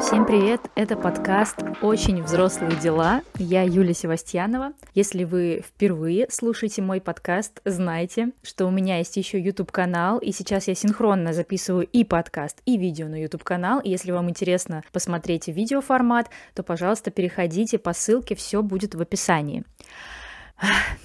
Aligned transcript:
Всем 0.00 0.24
привет! 0.24 0.62
Это 0.76 0.96
подкаст 0.96 1.58
«Очень 1.82 2.22
взрослые 2.22 2.74
дела». 2.80 3.20
Я 3.36 3.62
Юлия 3.62 3.92
Севастьянова. 3.92 4.72
Если 4.94 5.24
вы 5.24 5.62
впервые 5.66 6.26
слушаете 6.30 6.80
мой 6.80 7.02
подкаст, 7.02 7.60
знайте, 7.66 8.32
что 8.42 8.66
у 8.66 8.70
меня 8.70 8.96
есть 8.96 9.18
еще 9.18 9.38
YouTube-канал, 9.38 10.18
и 10.18 10.32
сейчас 10.32 10.68
я 10.68 10.74
синхронно 10.74 11.34
записываю 11.34 11.86
и 11.86 12.04
подкаст, 12.04 12.62
и 12.64 12.78
видео 12.78 13.08
на 13.08 13.20
YouTube-канал. 13.20 13.82
Если 13.84 14.10
вам 14.10 14.30
интересно 14.30 14.82
посмотреть 14.90 15.48
видеоформат, 15.48 16.30
то, 16.54 16.62
пожалуйста, 16.62 17.10
переходите 17.10 17.78
по 17.78 17.92
ссылке, 17.92 18.34
все 18.34 18.62
будет 18.62 18.94
в 18.94 19.02
описании. 19.02 19.64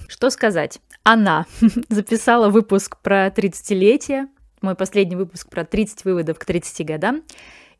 Что 0.08 0.30
сказать? 0.30 0.80
Она 1.02 1.44
записала 1.90 2.48
выпуск 2.48 2.96
про 3.02 3.28
30-летие, 3.28 4.28
мой 4.62 4.74
последний 4.74 5.16
выпуск 5.16 5.50
про 5.50 5.66
30 5.66 6.04
выводов 6.06 6.38
к 6.38 6.46
30 6.46 6.86
годам, 6.86 7.22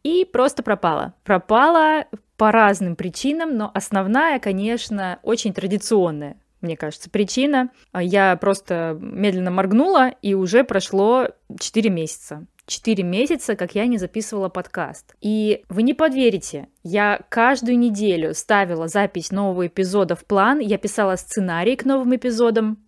и 0.07 0.25
просто 0.25 0.63
пропала. 0.63 1.15
Пропала 1.25 2.07
по 2.37 2.53
разным 2.53 2.95
причинам, 2.95 3.57
но 3.57 3.71
основная, 3.75 4.39
конечно, 4.39 5.19
очень 5.23 5.53
традиционная 5.53 6.37
мне 6.63 6.77
кажется, 6.77 7.11
причина. 7.11 7.71
Я 7.95 8.35
просто 8.37 8.97
медленно 9.01 9.53
моргнула, 9.53 10.09
и 10.23 10.35
уже 10.35 10.65
прошло 10.65 11.29
4 11.61 11.91
месяца. 11.91 12.47
4 12.67 13.05
месяца, 13.05 13.55
как 13.55 13.77
я 13.77 13.87
не 13.87 13.99
записывала 13.99 14.49
подкаст. 14.49 15.15
И 15.21 15.63
вы 15.69 15.83
не 15.83 15.95
поверите, 15.95 16.67
я 16.83 17.21
каждую 17.29 17.79
неделю 17.79 18.35
ставила 18.35 18.89
запись 18.89 19.31
нового 19.31 19.69
эпизода 19.69 20.17
в 20.17 20.25
план, 20.25 20.59
я 20.59 20.77
писала 20.77 21.15
сценарий 21.15 21.77
к 21.77 21.85
новым 21.85 22.17
эпизодам, 22.17 22.79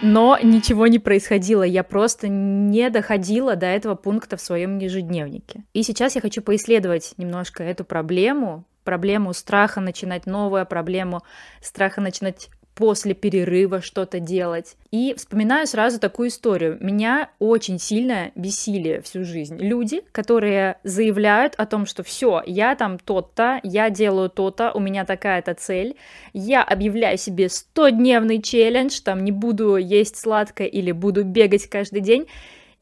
но 0.00 0.38
ничего 0.42 0.86
не 0.86 0.98
происходило, 0.98 1.62
я 1.62 1.82
просто 1.84 2.28
не 2.28 2.90
доходила 2.90 3.56
до 3.56 3.66
этого 3.66 3.94
пункта 3.94 4.36
в 4.36 4.40
своем 4.40 4.78
ежедневнике. 4.78 5.64
И 5.72 5.82
сейчас 5.82 6.14
я 6.14 6.20
хочу 6.20 6.42
поисследовать 6.42 7.14
немножко 7.16 7.62
эту 7.62 7.84
проблему, 7.84 8.64
проблему 8.84 9.32
страха 9.32 9.80
начинать 9.80 10.26
новое, 10.26 10.64
проблему 10.64 11.22
страха 11.60 12.00
начинать 12.00 12.48
после 12.74 13.14
перерыва 13.14 13.82
что-то 13.82 14.20
делать. 14.20 14.76
И 14.90 15.14
вспоминаю 15.16 15.66
сразу 15.66 15.98
такую 15.98 16.28
историю. 16.28 16.78
Меня 16.80 17.30
очень 17.38 17.78
сильно 17.78 18.30
бесили 18.34 19.00
всю 19.04 19.24
жизнь 19.24 19.56
люди, 19.58 20.02
которые 20.12 20.78
заявляют 20.82 21.54
о 21.56 21.66
том, 21.66 21.86
что 21.86 22.02
все, 22.02 22.42
я 22.46 22.74
там 22.74 22.98
тот-то, 22.98 23.60
я 23.62 23.90
делаю 23.90 24.30
то-то, 24.30 24.72
у 24.72 24.80
меня 24.80 25.04
такая-то 25.04 25.54
цель, 25.54 25.96
я 26.32 26.62
объявляю 26.62 27.18
себе 27.18 27.46
100-дневный 27.46 28.40
челлендж, 28.40 29.00
там 29.00 29.24
не 29.24 29.32
буду 29.32 29.76
есть 29.76 30.16
сладкое 30.16 30.66
или 30.66 30.92
буду 30.92 31.24
бегать 31.24 31.66
каждый 31.66 32.00
день, 32.00 32.26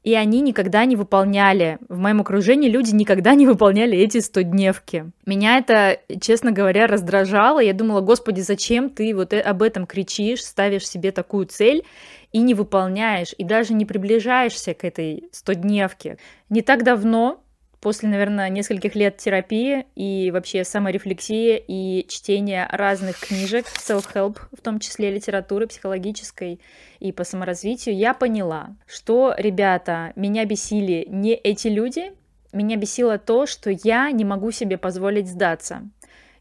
и 0.02 0.14
они 0.14 0.40
никогда 0.40 0.84
не 0.86 0.96
выполняли. 0.96 1.78
В 1.88 1.98
моем 1.98 2.20
окружении 2.20 2.70
люди 2.70 2.94
никогда 2.94 3.34
не 3.34 3.46
выполняли 3.46 3.98
эти 3.98 4.18
100-дневки. 4.18 5.10
Меня 5.26 5.58
это, 5.58 6.00
честно 6.20 6.52
говоря, 6.52 6.86
раздражало. 6.86 7.60
Я 7.60 7.74
думала, 7.74 8.00
господи, 8.00 8.40
зачем 8.40 8.88
ты 8.88 9.14
вот 9.14 9.32
э, 9.32 9.40
об 9.40 9.62
этом 9.62 9.86
кричишь, 9.86 10.42
ставишь 10.42 10.88
себе 10.88 11.12
такую 11.12 11.46
цель 11.46 11.84
и 12.32 12.38
не 12.40 12.54
выполняешь, 12.54 13.34
и 13.36 13.44
даже 13.44 13.74
не 13.74 13.84
приближаешься 13.84 14.72
к 14.72 14.84
этой 14.84 15.24
100-дневке. 15.32 16.18
Не 16.48 16.62
так 16.62 16.82
давно 16.82 17.42
после, 17.80 18.08
наверное, 18.08 18.48
нескольких 18.50 18.94
лет 18.94 19.16
терапии 19.16 19.86
и 19.94 20.30
вообще 20.30 20.64
саморефлексии 20.64 21.62
и 21.66 22.06
чтения 22.08 22.68
разных 22.70 23.18
книжек, 23.18 23.66
self-help, 23.66 24.38
в 24.52 24.60
том 24.60 24.78
числе 24.78 25.10
литературы 25.10 25.66
психологической 25.66 26.60
и 26.98 27.12
по 27.12 27.24
саморазвитию, 27.24 27.96
я 27.96 28.14
поняла, 28.14 28.76
что, 28.86 29.34
ребята, 29.36 30.12
меня 30.16 30.44
бесили 30.44 31.06
не 31.08 31.34
эти 31.34 31.68
люди, 31.68 32.12
меня 32.52 32.76
бесило 32.76 33.18
то, 33.18 33.46
что 33.46 33.70
я 33.70 34.10
не 34.10 34.24
могу 34.24 34.50
себе 34.50 34.76
позволить 34.76 35.28
сдаться. 35.28 35.88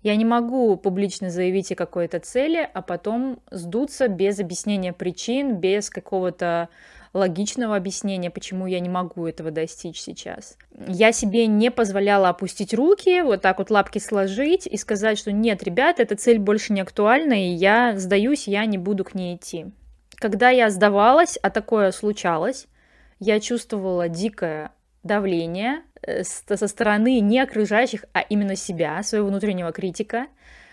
Я 0.01 0.15
не 0.15 0.25
могу 0.25 0.77
публично 0.77 1.29
заявить 1.29 1.71
о 1.73 1.75
какой-то 1.75 2.19
цели, 2.19 2.69
а 2.73 2.81
потом 2.81 3.39
сдуться 3.51 4.07
без 4.07 4.39
объяснения 4.39 4.93
причин, 4.93 5.57
без 5.57 5.89
какого-то 5.89 6.69
логичного 7.13 7.75
объяснения, 7.75 8.29
почему 8.29 8.67
я 8.67 8.79
не 8.79 8.89
могу 8.89 9.25
этого 9.27 9.51
достичь 9.51 10.01
сейчас. 10.01 10.57
Я 10.87 11.11
себе 11.11 11.47
не 11.47 11.71
позволяла 11.71 12.29
опустить 12.29 12.73
руки, 12.73 13.21
вот 13.21 13.41
так 13.41 13.59
вот 13.59 13.69
лапки 13.69 13.99
сложить 13.99 14.67
и 14.67 14.77
сказать, 14.77 15.17
что 15.17 15.31
нет, 15.31 15.63
ребят, 15.63 15.99
эта 15.99 16.15
цель 16.15 16.39
больше 16.39 16.73
не 16.73 16.81
актуальна, 16.81 17.33
и 17.33 17.49
я 17.49 17.97
сдаюсь, 17.97 18.47
я 18.47 18.65
не 18.65 18.77
буду 18.77 19.03
к 19.03 19.15
ней 19.15 19.35
идти. 19.35 19.67
Когда 20.15 20.49
я 20.49 20.69
сдавалась, 20.69 21.37
а 21.41 21.49
такое 21.49 21.91
случалось, 21.91 22.67
я 23.19 23.39
чувствовала 23.39 24.09
дикое 24.09 24.71
давление 25.03 25.81
э, 26.01 26.23
со 26.23 26.67
стороны 26.67 27.19
не 27.19 27.39
окружающих, 27.39 28.05
а 28.13 28.21
именно 28.21 28.55
себя, 28.55 29.01
своего 29.03 29.27
внутреннего 29.27 29.71
критика. 29.71 30.27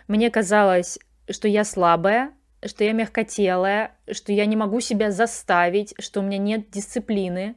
Мне 0.08 0.30
казалось, 0.30 0.98
что 1.30 1.48
я 1.48 1.64
слабая, 1.64 2.30
что 2.64 2.84
я 2.84 2.92
мягкотелая, 2.92 3.92
что 4.10 4.32
я 4.32 4.46
не 4.46 4.56
могу 4.56 4.80
себя 4.80 5.10
заставить, 5.10 5.94
что 5.98 6.20
у 6.20 6.22
меня 6.22 6.38
нет 6.38 6.70
дисциплины. 6.70 7.56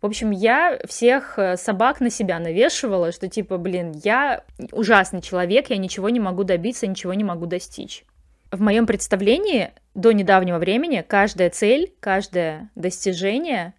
В 0.00 0.06
общем, 0.06 0.30
я 0.30 0.78
всех 0.86 1.38
э, 1.38 1.56
собак 1.56 2.00
на 2.00 2.10
себя 2.10 2.38
навешивала, 2.38 3.10
что 3.10 3.28
типа, 3.28 3.56
блин, 3.56 3.92
я 4.04 4.44
ужасный 4.70 5.22
человек, 5.22 5.70
я 5.70 5.78
ничего 5.78 6.10
не 6.10 6.20
могу 6.20 6.44
добиться, 6.44 6.86
ничего 6.86 7.14
не 7.14 7.24
могу 7.24 7.46
достичь. 7.46 8.04
В 8.50 8.60
моем 8.60 8.86
представлении 8.86 9.72
до 9.94 10.12
недавнего 10.12 10.58
времени 10.58 11.02
каждая 11.06 11.50
цель, 11.50 11.94
каждое 12.00 12.70
достижение 12.74 13.74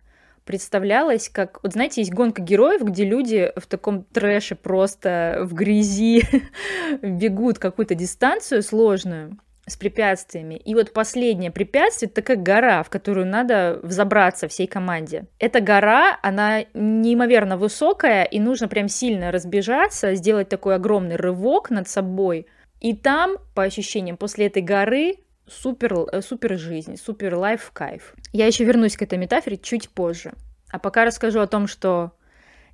представлялось 0.46 1.29
как, 1.29 1.59
вот 1.63 1.73
знаете, 1.73 2.02
есть 2.02 2.13
гонка 2.13 2.41
героев, 2.41 2.81
где 2.84 3.03
люди 3.03 3.52
в 3.56 3.67
таком 3.67 4.03
трэше 4.03 4.56
просто 4.56 5.40
в 5.41 5.53
грязи 5.53 6.23
бегут 7.02 7.59
какую-то 7.59 7.96
дистанцию 7.96 8.63
сложную, 8.63 9.38
с 9.68 9.78
препятствиями. 9.78 10.56
И 10.56 10.76
вот 10.76 10.94
последнее 10.94 11.52
препятствие– 11.52 12.08
это 12.12 12.22
такая 12.22 12.38
гора, 12.38 12.84
в 12.84 12.90
которую 12.90 13.26
надо 13.26 13.80
взобраться 13.81 14.48
всей 14.48 14.68
команде. 14.68 15.26
Эта 15.40 15.59
гора, 15.59 16.20
она 16.22 16.66
неимоверно 16.74 17.58
высокая, 17.58 18.24
и 18.24 18.40
нужно 18.40 18.68
прям 18.68 18.88
сильно 18.88 19.31
разбежаться, 19.31 20.16
сделать 20.16 20.50
такой 20.50 20.76
огромный 20.76 21.16
рывок 21.16 21.72
над 21.72 21.88
собой. 21.88 22.48
И 22.80 22.96
там, 22.96 23.38
по 23.56 23.64
ощущениям, 23.64 24.18
после 24.18 24.48
этой 24.48 24.62
горы 24.62 25.16
супер, 25.48 26.06
э, 26.12 26.22
супер 26.22 26.58
жизнь, 26.58 26.97
супер 26.97 27.36
лайф 27.36 27.72
кайф. 27.74 28.14
Я 28.34 28.46
еще 28.47 28.64
вернусь 28.66 28.97
к 28.97 29.02
этой 29.02 29.18
метафоре 29.18 29.58
чуть 29.58 29.90
позже. 29.90 30.34
А 30.70 30.80
пока 30.80 31.06
расскажу 31.06 31.40
о 31.40 31.47
том, 31.47 31.68
что 31.68 32.12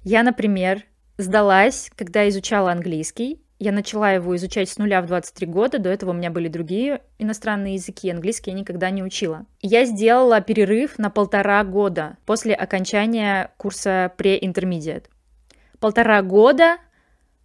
я, 0.03 0.23
например, 0.23 0.84
сдалась, 1.18 1.91
когда 1.96 2.28
изучала 2.28 2.72
английский, 2.72 3.41
я 3.61 3.72
начала 3.72 4.11
его 4.11 4.35
изучать 4.38 4.69
с 4.69 4.79
нуля 4.79 5.03
в 5.03 5.05
23 5.05 5.45
года, 5.45 5.77
до 5.77 5.89
этого 5.89 6.09
у 6.09 6.13
меня 6.13 6.31
были 6.31 6.47
другие 6.47 7.03
иностранные 7.19 7.75
языки, 7.75 8.09
английский 8.09 8.49
я 8.49 8.57
никогда 8.57 8.89
не 8.89 9.03
учила. 9.03 9.45
Я 9.61 9.85
сделала 9.85 10.41
перерыв 10.41 10.97
на 10.97 11.11
полтора 11.11 11.63
года 11.63 12.17
после 12.25 12.55
окончания 12.55 13.51
курса 13.57 14.11
pre-intermediate. 14.17 15.05
Полтора 15.79 16.23
года 16.23 16.77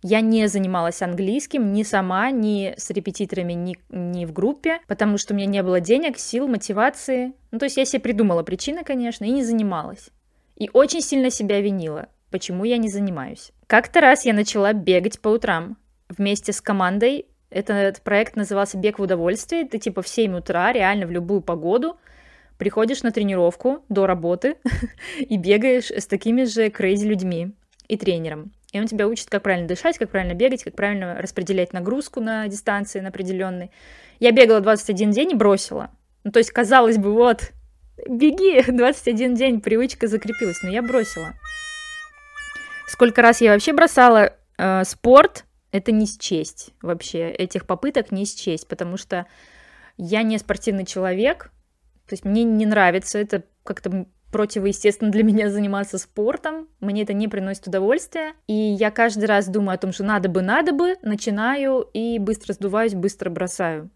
я 0.01 0.23
не 0.23 0.47
занималась 0.47 1.03
английским 1.03 1.75
ни 1.75 1.83
сама, 1.83 2.31
ни 2.31 2.73
с 2.79 2.89
репетиторами, 2.89 3.53
ни, 3.53 3.77
ни 3.91 4.25
в 4.25 4.33
группе, 4.33 4.81
потому 4.87 5.19
что 5.19 5.35
у 5.35 5.37
меня 5.37 5.47
не 5.47 5.63
было 5.63 5.81
денег, 5.81 6.17
сил, 6.17 6.49
мотивации. 6.49 7.35
Ну, 7.51 7.59
то 7.59 7.67
есть 7.67 7.77
я 7.77 7.85
себе 7.85 8.01
придумала 8.01 8.43
причины, 8.43 8.85
конечно, 8.85 9.27
и 9.27 9.31
не 9.31 9.45
занималась. 9.45 10.09
И 10.57 10.71
очень 10.73 11.03
сильно 11.03 11.29
себя 11.29 11.61
винила, 11.61 12.09
почему 12.31 12.65
я 12.65 12.79
не 12.79 12.89
занимаюсь. 12.89 13.53
Как-то 13.67 14.01
раз 14.01 14.25
я 14.25 14.33
начала 14.33 14.73
бегать 14.73 15.21
по 15.21 15.29
утрам 15.29 15.77
вместе 16.09 16.53
с 16.53 16.61
командой. 16.61 17.27
Этот 17.51 18.03
проект 18.03 18.37
назывался 18.37 18.77
«Бег 18.77 18.99
в 18.99 19.03
удовольствие». 19.03 19.65
Ты 19.65 19.79
типа 19.79 20.03
в 20.03 20.09
7 20.09 20.37
утра, 20.37 20.73
реально 20.73 21.07
в 21.07 21.11
любую 21.11 21.41
погоду, 21.41 21.99
приходишь 22.59 23.03
на 23.03 23.13
тренировку 23.13 23.85
до 23.89 24.07
работы 24.07 24.57
и 25.19 25.37
бегаешь 25.37 25.91
с 25.91 26.07
такими 26.07 26.45
же 26.45 26.71
крейзи 26.71 27.07
людьми 27.07 27.53
и 27.89 27.97
тренером. 27.97 28.53
И 28.73 28.81
он 28.81 28.87
тебя 28.87 29.07
учит, 29.07 29.31
как 29.31 29.43
правильно 29.43 29.69
дышать, 29.69 29.97
как 29.97 30.11
правильно 30.11 30.35
бегать, 30.35 30.65
как 30.65 30.75
правильно 30.75 31.17
распределять 31.21 31.73
нагрузку 31.73 32.21
на 32.21 32.49
дистанции 32.49 33.01
на 33.01 33.09
определенной. 33.09 33.71
Я 34.19 34.33
бегала 34.33 34.61
21 34.61 35.13
день 35.13 35.33
и 35.33 35.35
бросила. 35.35 35.91
Ну, 36.25 36.33
то 36.33 36.39
есть, 36.41 36.51
казалось 36.51 36.99
бы, 36.99 37.13
вот, 37.13 37.53
беги, 38.09 38.63
21 38.71 39.35
день, 39.35 39.61
привычка 39.61 40.09
закрепилась, 40.09 40.63
но 40.63 40.71
я 40.71 40.83
бросила. 40.83 41.33
Сколько 42.89 43.23
раз 43.23 43.41
я 43.41 43.53
вообще 43.53 43.73
бросала 43.73 44.33
э, 44.59 44.85
спорт, 44.85 45.45
это 45.77 45.93
не 45.93 46.07
счесть 46.07 46.73
вообще, 46.83 47.31
этих 47.31 47.67
попыток 47.67 48.13
не 48.13 48.25
счесть, 48.25 48.69
потому 48.69 48.97
что 48.97 49.27
я 49.97 50.23
не 50.23 50.39
спортивный 50.39 50.85
человек, 50.85 51.51
то 52.07 52.13
есть 52.13 52.25
мне 52.25 52.45
не 52.45 52.67
нравится, 52.67 53.19
это 53.19 53.45
как-то 53.65 54.07
противоестественно 54.31 55.11
для 55.11 55.23
меня 55.25 55.51
заниматься 55.51 55.99
спортом, 55.99 56.69
мне 56.81 57.03
это 57.03 57.13
не 57.13 57.29
приносит 57.29 57.67
удовольствия, 57.67 58.35
и 58.47 58.53
я 58.53 58.91
каждый 58.91 59.25
раз 59.25 59.49
думаю 59.49 59.75
о 59.75 59.79
том, 59.79 59.93
что 59.93 60.05
надо 60.05 60.29
бы, 60.29 60.43
надо 60.43 60.73
бы, 60.73 60.97
начинаю 61.03 61.89
и 61.93 62.19
быстро 62.19 62.53
сдуваюсь, 62.53 62.95
быстро 62.95 63.31
бросаю. 63.31 63.91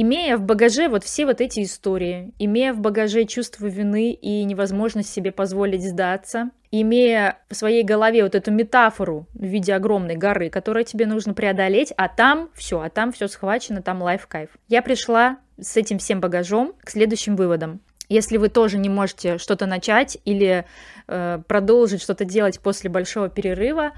Имея 0.00 0.36
в 0.36 0.42
багаже 0.42 0.88
вот 0.88 1.02
все 1.02 1.26
вот 1.26 1.40
эти 1.40 1.64
истории, 1.64 2.32
имея 2.38 2.72
в 2.72 2.78
багаже 2.78 3.24
чувство 3.24 3.66
вины 3.66 4.12
и 4.12 4.44
невозможность 4.44 5.12
себе 5.12 5.32
позволить 5.32 5.82
сдаться, 5.82 6.50
имея 6.70 7.38
в 7.50 7.56
своей 7.56 7.82
голове 7.82 8.22
вот 8.22 8.36
эту 8.36 8.52
метафору 8.52 9.26
в 9.34 9.42
виде 9.42 9.74
огромной 9.74 10.14
горы, 10.14 10.50
которую 10.50 10.84
тебе 10.84 11.04
нужно 11.06 11.34
преодолеть, 11.34 11.92
а 11.96 12.08
там 12.08 12.48
все, 12.54 12.80
а 12.80 12.90
там 12.90 13.10
все 13.10 13.26
схвачено, 13.26 13.82
там 13.82 14.00
лайф-кайф. 14.00 14.50
Я 14.68 14.82
пришла 14.82 15.38
с 15.60 15.76
этим 15.76 15.98
всем 15.98 16.20
багажом 16.20 16.74
к 16.84 16.90
следующим 16.90 17.34
выводам. 17.34 17.80
Если 18.08 18.38
вы 18.38 18.48
тоже 18.48 18.78
не 18.78 18.88
можете 18.88 19.36
что-то 19.36 19.66
начать 19.66 20.16
или 20.24 20.64
э, 21.06 21.42
продолжить 21.46 22.00
что-то 22.00 22.24
делать 22.24 22.58
после 22.60 22.88
большого 22.88 23.28
перерыва, 23.28 23.92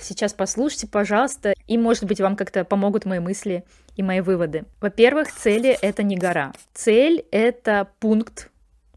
сейчас 0.00 0.32
послушайте, 0.32 0.86
пожалуйста, 0.86 1.54
и, 1.66 1.76
может 1.76 2.04
быть, 2.04 2.20
вам 2.20 2.36
как-то 2.36 2.64
помогут 2.64 3.04
мои 3.04 3.18
мысли 3.18 3.64
и 3.96 4.02
мои 4.02 4.20
выводы. 4.20 4.64
Во-первых, 4.80 5.32
цели— 5.32 5.76
это 5.82 6.04
не 6.04 6.16
гора. 6.16 6.52
Цель— 6.72 7.24
это 7.32 7.88
пункт, 7.98 8.50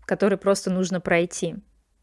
который 0.05 0.37
просто 0.37 0.69
нужно 0.69 1.01
пройти. 1.01 1.55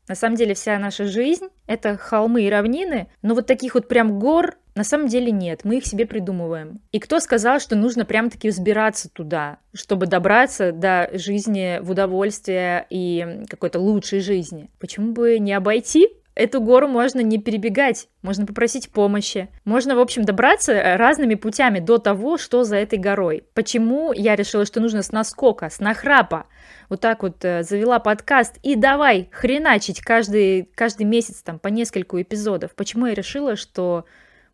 На 0.08 0.14
самом 0.14 0.37
деле 0.37 0.54
вся 0.54 0.78
наша 0.78 1.04
жизнь— 1.04 1.49
это 1.66 1.96
холмы 1.96 2.43
и 2.43 2.50
равнины, 2.50 3.08
но 3.22 3.34
вот 3.34 3.46
таких 3.46 3.75
вот 3.75 3.87
прям 3.87 4.19
гор 4.19 4.56
на 4.78 4.84
самом 4.84 5.08
деле 5.08 5.32
нет, 5.32 5.64
мы 5.64 5.78
их 5.78 5.86
себе 5.86 6.06
придумываем. 6.06 6.80
И 6.92 7.00
кто 7.00 7.19
сказал, 7.19 7.58
что 7.58 7.75
нужно 7.75 8.04
прям-таки 8.04 8.48
взбираться 8.48 9.10
туда, 9.10 9.58
чтобы 9.75 10.06
добраться 10.06 10.70
до 10.70 11.10
жизни 11.14 11.80
в 11.82 11.90
удовольствие 11.90 12.86
и 12.88 13.42
какой-то 13.48 13.80
лучшей 13.80 14.20
жизни? 14.20 14.70
Почему 14.78 15.12
бы 15.12 15.40
не 15.40 15.52
обойти 15.52 16.08
Эту 16.36 16.60
гору 16.60 16.86
можно 16.86 17.19
не 17.19 17.38
перебегать, 17.38 18.06
можно 18.22 18.46
попросить 18.46 18.90
помощи. 18.90 19.48
Можно, 19.64 19.96
в 19.96 19.98
общем, 19.98 20.22
добраться 20.22 20.72
э, 20.72 20.94
разными 20.94 21.34
путями 21.34 21.80
до 21.80 21.98
того, 21.98 22.38
что 22.38 22.62
за 22.62 22.76
этой 22.76 22.96
горой. 22.96 23.42
Почему 23.54 24.12
я 24.12 24.36
решила, 24.36 24.64
что 24.64 24.78
нужно 24.78 25.02
с 25.02 25.10
наскока, 25.10 25.69
с 25.69 25.80
нахрапа, 25.80 26.46
вот 26.88 27.00
так 27.00 27.25
вот 27.25 27.44
э, 27.44 27.64
завела 27.64 27.98
подкаст 27.98 28.58
и 28.62 28.76
давай 28.76 29.28
хреначить 29.32 30.00
каждый, 30.00 30.70
каждый 30.76 31.06
месяц 31.06 31.42
там 31.42 31.58
по 31.58 31.66
нескольку 31.66 32.22
эпизодов. 32.22 32.76
Почему 32.76 33.06
я 33.06 33.14
решила, 33.14 33.56
что 33.56 34.04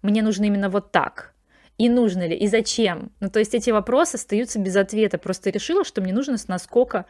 мне 0.04 0.22
нужно 0.22 0.44
именно 0.44 0.68
вот 0.68 0.92
так? 0.92 1.34
И 1.76 1.88
нужно 1.88 2.26
ли, 2.26 2.36
и 2.36 2.46
зачем? 2.46 3.10
Ну, 3.18 3.28
то 3.28 3.40
есть 3.40 3.54
эти 3.54 3.70
вопросы 3.70 4.14
остаются 4.14 4.60
без 4.60 4.76
ответа. 4.76 5.18
Просто 5.18 5.50
решила, 5.50 5.84
что 5.84 6.00
мне 6.00 6.12
нужно 6.12 6.38
с 6.38 6.46
наскока 6.46 7.06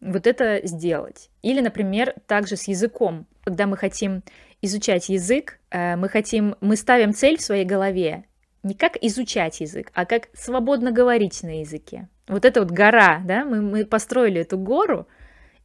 вот 0.00 0.26
это 0.26 0.60
сделать. 0.64 1.30
Или, 1.42 1.60
например, 1.60 2.14
также 2.26 2.56
с 2.56 2.66
языком. 2.66 3.26
Когда 3.44 3.66
мы 3.66 3.76
хотим 3.76 4.24
изучать 4.60 5.08
язык, 5.08 5.60
э, 5.70 5.94
мы 5.94 6.08
хотим, 6.08 6.56
мы 6.60 6.76
ставим 6.76 7.14
цель 7.14 7.38
в 7.38 7.42
своей 7.42 7.64
голове 7.64 8.24
не 8.62 8.74
как 8.74 8.96
изучать 9.00 9.60
язык, 9.60 9.90
а 9.94 10.06
как 10.06 10.28
свободно 10.34 10.92
говорить 10.92 11.42
на 11.42 11.60
языке. 11.60 12.08
Вот 12.28 12.44
это 12.44 12.60
вот 12.60 12.70
гора, 12.70 13.20
да, 13.24 13.44
мы, 13.44 13.60
мы 13.60 13.84
построили 13.84 14.40
эту 14.40 14.56
гору 14.56 15.08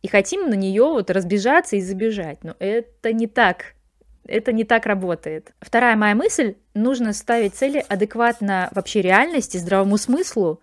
и 0.01 0.07
хотим 0.07 0.49
на 0.49 0.55
нее 0.55 0.83
вот 0.83 1.11
разбежаться 1.11 1.75
и 1.75 1.81
забежать. 1.81 2.43
Но 2.43 2.55
это 2.59 3.13
не 3.13 3.27
так. 3.27 3.75
Это 4.27 4.51
не 4.51 4.63
так 4.63 4.85
работает. 4.85 5.53
Вторая 5.59 5.95
моя 5.95 6.15
мысль, 6.15 6.55
нужно 6.73 7.13
ставить 7.13 7.55
цели 7.55 7.83
адекватно 7.87 8.69
вообще 8.71 9.01
реальности, 9.01 9.57
здравому 9.57 9.97
смыслу 9.97 10.61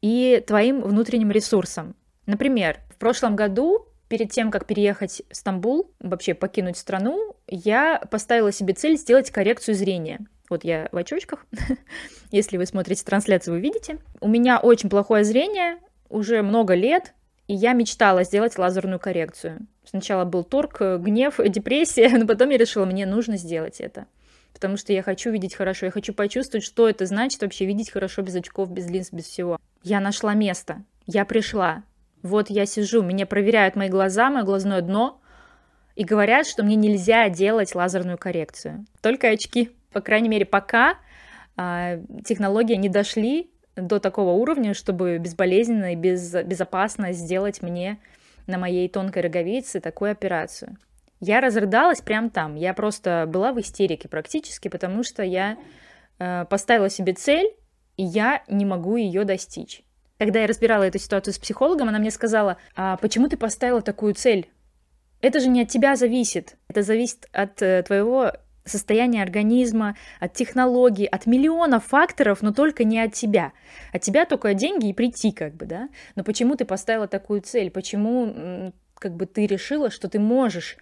и 0.00 0.42
твоим 0.46 0.80
внутренним 0.82 1.30
ресурсам. 1.30 1.94
Например, 2.26 2.78
в 2.90 2.96
прошлом 2.96 3.36
году, 3.36 3.86
перед 4.08 4.30
тем, 4.30 4.50
как 4.50 4.66
переехать 4.66 5.22
в 5.30 5.36
Стамбул, 5.36 5.90
вообще 6.00 6.34
покинуть 6.34 6.76
страну, 6.76 7.36
я 7.46 8.00
поставила 8.10 8.52
себе 8.52 8.74
цель 8.74 8.96
сделать 8.96 9.30
коррекцию 9.30 9.74
зрения. 9.74 10.20
Вот 10.50 10.64
я 10.64 10.88
в 10.92 10.96
очочках. 10.96 11.46
Если 12.30 12.56
вы 12.56 12.66
смотрите 12.66 13.04
трансляцию, 13.04 13.54
вы 13.54 13.60
видите. 13.60 13.98
У 14.20 14.28
меня 14.28 14.58
очень 14.58 14.90
плохое 14.90 15.24
зрение, 15.24 15.78
уже 16.08 16.42
много 16.42 16.74
лет, 16.74 17.14
и 17.46 17.54
я 17.54 17.72
мечтала 17.72 18.24
сделать 18.24 18.58
лазерную 18.58 18.98
коррекцию. 18.98 19.66
Сначала 19.94 20.24
был 20.24 20.42
торг, 20.42 20.80
гнев, 20.80 21.38
депрессия, 21.46 22.08
но 22.08 22.26
потом 22.26 22.50
я 22.50 22.58
решила, 22.58 22.84
мне 22.84 23.06
нужно 23.06 23.36
сделать 23.36 23.80
это. 23.80 24.06
Потому 24.52 24.76
что 24.76 24.92
я 24.92 25.04
хочу 25.04 25.30
видеть 25.30 25.54
хорошо, 25.54 25.86
я 25.86 25.92
хочу 25.92 26.12
почувствовать, 26.12 26.64
что 26.64 26.88
это 26.88 27.06
значит 27.06 27.42
вообще 27.42 27.64
видеть 27.64 27.92
хорошо 27.92 28.22
без 28.22 28.34
очков, 28.34 28.72
без 28.72 28.90
линз, 28.90 29.12
без 29.12 29.26
всего. 29.26 29.56
Я 29.84 30.00
нашла 30.00 30.34
место, 30.34 30.82
я 31.06 31.24
пришла, 31.24 31.84
вот 32.24 32.50
я 32.50 32.66
сижу, 32.66 33.02
меня 33.02 33.24
проверяют 33.24 33.76
мои 33.76 33.88
глаза, 33.88 34.30
мое 34.30 34.42
глазное 34.42 34.80
дно, 34.80 35.20
и 35.94 36.02
говорят, 36.02 36.48
что 36.48 36.64
мне 36.64 36.74
нельзя 36.74 37.28
делать 37.28 37.72
лазерную 37.76 38.18
коррекцию. 38.18 38.86
Только 39.00 39.28
очки. 39.28 39.70
По 39.92 40.00
крайней 40.00 40.28
мере, 40.28 40.44
пока 40.44 40.96
э, 41.56 42.02
технологии 42.24 42.74
не 42.74 42.88
дошли 42.88 43.48
до 43.76 44.00
такого 44.00 44.32
уровня, 44.32 44.74
чтобы 44.74 45.18
безболезненно 45.18 45.92
и 45.92 45.94
без, 45.94 46.34
безопасно 46.34 47.12
сделать 47.12 47.62
мне 47.62 48.00
на 48.46 48.58
моей 48.58 48.88
тонкой 48.88 49.22
роговице 49.22 49.80
такую 49.80 50.10
операцию. 50.10 50.76
Я 51.20 51.40
разрыдалась 51.40 52.00
прямо 52.00 52.30
там. 52.30 52.54
Я 52.54 52.74
просто 52.74 53.24
была 53.26 53.52
в 53.52 53.60
истерике 53.60 54.08
практически, 54.08 54.68
потому 54.68 55.02
что 55.02 55.22
я 55.22 55.56
э, 56.18 56.44
поставила 56.50 56.90
себе 56.90 57.14
цель, 57.14 57.54
и 57.96 58.02
я 58.02 58.42
не 58.48 58.64
могу 58.64 58.96
ее 58.96 59.24
достичь. 59.24 59.82
Когда 60.18 60.40
я 60.40 60.46
разбирала 60.46 60.82
эту 60.82 60.98
ситуацию 60.98 61.34
с 61.34 61.38
психологом, 61.38 61.88
она 61.88 61.98
мне 61.98 62.10
сказала, 62.10 62.58
а 62.76 62.96
почему 62.98 63.28
ты 63.28 63.36
поставила 63.36 63.82
такую 63.82 64.14
цель? 64.14 64.50
Это 65.20 65.40
же 65.40 65.48
не 65.48 65.62
от 65.62 65.68
тебя 65.68 65.96
зависит. 65.96 66.56
Это 66.68 66.82
зависит 66.82 67.26
от 67.32 67.62
э, 67.62 67.82
твоего 67.82 68.32
состояния 68.64 69.22
организма, 69.22 69.96
от 70.20 70.32
технологий, 70.32 71.06
от 71.06 71.26
миллионов 71.26 71.86
факторов, 71.86 72.42
но 72.42 72.52
только 72.52 72.84
не 72.84 73.00
от 73.00 73.12
тебя. 73.12 73.52
От 73.92 74.02
тебя 74.02 74.24
только 74.24 74.54
деньги 74.54 74.88
и 74.88 74.94
прийти, 74.94 75.32
как 75.32 75.54
бы, 75.54 75.66
да? 75.66 75.88
Но 76.16 76.24
почему 76.24 76.56
ты 76.56 76.64
поставила 76.64 77.06
такую 77.06 77.42
цель? 77.42 77.70
Почему 77.70 78.72
как 78.94 79.16
бы 79.16 79.26
ты 79.26 79.46
решила, 79.46 79.90
что 79.90 80.08
ты 80.08 80.18
можешь 80.18 80.76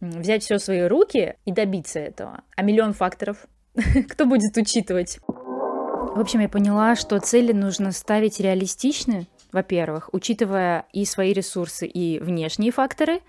взять 0.00 0.44
все 0.44 0.58
в 0.58 0.62
свои 0.62 0.82
руки 0.82 1.34
и 1.44 1.52
добиться 1.52 1.98
этого? 1.98 2.42
А 2.56 2.62
миллион 2.62 2.92
факторов 2.92 3.46
кто 4.08 4.24
будет 4.24 4.56
учитывать? 4.56 5.18
В 5.26 6.20
общем, 6.20 6.40
я 6.40 6.48
поняла, 6.48 6.96
что 6.96 7.18
цели 7.20 7.52
нужно 7.52 7.92
ставить 7.92 8.40
реалистичны, 8.40 9.26
во-первых, 9.52 10.10
учитывая 10.12 10.86
и 10.92 11.04
свои 11.04 11.32
ресурсы, 11.32 11.86
и 11.86 12.18
внешние 12.18 12.72
факторы, 12.72 13.20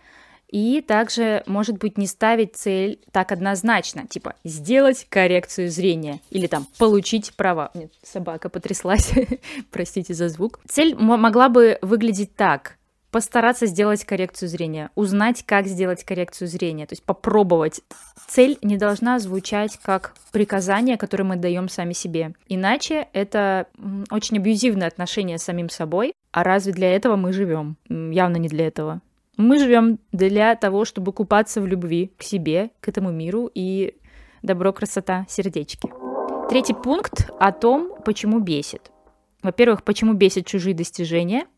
и 0.51 0.81
также, 0.81 1.43
может 1.45 1.77
быть, 1.77 1.97
не 1.97 2.07
ставить 2.07 2.55
цель 2.55 2.99
так 3.11 3.31
однозначно, 3.31 4.07
типа 4.07 4.35
сделать 4.43 5.05
коррекцию 5.09 5.69
зрения 5.69 6.19
или 6.29 6.47
там 6.47 6.65
получить 6.77 7.33
права. 7.35 7.71
Нет, 7.73 7.91
собака 8.03 8.49
потряслась, 8.49 9.11
простите 9.71 10.13
за 10.13 10.29
звук. 10.29 10.59
Цель 10.67 10.95
могла 10.95 11.49
бы 11.49 11.77
выглядеть 11.81 12.35
так 12.35 12.79
постараться 13.11 13.65
сделать 13.65 14.05
коррекцию 14.05 14.49
зрения, 14.49 14.91
узнать, 14.95 15.43
как 15.45 15.67
сделать 15.67 16.03
коррекцию 16.03 16.47
зрения, 16.47 16.85
то 16.85 16.93
есть 16.93 17.03
попробовать. 17.03 17.81
Цель 18.27 18.57
не 18.61 18.77
должна 18.77 19.19
звучать 19.19 19.79
как 19.81 20.13
приказание, 20.31 20.97
которое 20.97 21.23
мы 21.23 21.35
даем 21.35 21.69
сами 21.69 21.94
себе. 21.94 22.33
Иначе 22.47 23.07
это 23.13 23.68
очень 24.11 24.37
абьюзивное 24.37 24.87
отношение 24.87 25.37
с 25.37 25.44
самим 25.44 25.69
собой. 25.69 26.13
А 26.31 26.44
разве 26.44 26.73
для 26.73 26.95
этого 26.95 27.15
мы 27.15 27.33
живем? 27.33 27.77
Явно 27.89 28.37
не 28.37 28.47
для 28.47 28.68
этого. 28.68 29.01
Мы 29.39 29.57
живем 29.57 29.99
для 30.11 30.55
того, 30.55 30.85
чтобы 30.85 31.13
купаться 31.13 31.61
в 31.61 31.65
любви 31.65 32.11
к 32.17 32.23
себе, 32.23 32.69
к 32.79 32.87
этому 32.87 33.11
миру 33.11 33.49
и 33.53 33.95
добро, 34.43 34.71
красота, 34.73 35.25
сердечки. 35.27 35.89
Третий 36.49 36.75
пункт 36.75 37.31
о 37.39 37.51
том, 37.51 37.93
почему 38.05 38.39
бесит. 38.39 38.91
Во-первых, 39.41 39.83
почему 39.83 40.13
бесит 40.13 40.45
чужие 40.45 40.75
достижения– 40.75 41.45